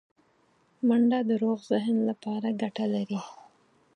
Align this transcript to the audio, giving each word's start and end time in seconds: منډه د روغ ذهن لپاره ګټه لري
منډه 0.87 1.19
د 1.29 1.31
روغ 1.43 1.59
ذهن 1.71 1.97
لپاره 2.09 2.47
ګټه 2.61 2.85
لري 2.95 3.21